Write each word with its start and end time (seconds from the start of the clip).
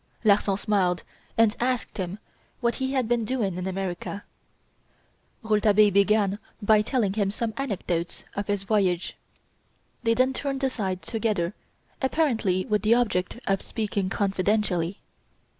Larsan 0.23 0.57
smiled 0.57 1.03
and 1.37 1.55
asked 1.59 1.99
him 1.99 2.17
what 2.59 2.73
he 2.81 2.93
had 2.93 3.07
been 3.07 3.23
doing 3.23 3.55
in 3.57 3.67
America, 3.67 4.23
Rouletabille 5.43 5.91
began 5.91 6.39
by 6.59 6.81
telling 6.81 7.13
him 7.13 7.29
some 7.29 7.53
anecdotes 7.55 8.23
of 8.33 8.47
his 8.47 8.63
voyage. 8.63 9.15
They 10.01 10.15
then 10.15 10.33
turned 10.33 10.63
aside 10.63 11.03
together 11.03 11.53
apparently 12.01 12.65
with 12.65 12.81
the 12.81 12.95
object 12.95 13.39
of 13.45 13.61
speaking 13.61 14.09
confidentially. 14.09 14.97